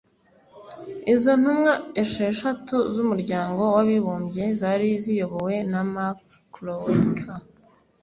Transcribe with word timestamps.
Izo 1.13 1.31
ntumwa 1.41 1.73
esheshatu 2.03 2.75
z’Umuryango 2.93 3.61
w’Abibumbye 3.75 4.43
zari 4.59 4.89
ziyobowe 5.03 5.55
na 5.71 5.81
Mark 5.93 6.21
Kroeker 6.53 7.39